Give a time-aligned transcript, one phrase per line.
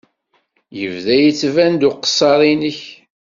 [0.79, 2.79] Yebda yettban-d uqeṣṣer-nnek.